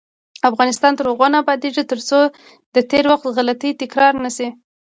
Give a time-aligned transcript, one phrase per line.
[0.49, 2.19] افغانستان تر هغو نه ابادیږي، ترڅو
[2.75, 4.47] د تیر وخت غلطۍ تکرار نشي.